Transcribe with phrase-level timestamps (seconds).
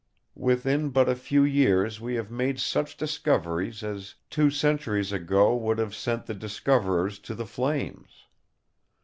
[0.41, 5.77] Within but a few years we have made such discoveries as two centuries ago would
[5.77, 8.25] have sent the discoverers to the flames.